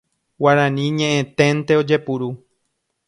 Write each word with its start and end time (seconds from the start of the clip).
Guarani 0.41 0.85
ñe'ẽténte 0.97 1.73
ojepuru. 1.81 2.29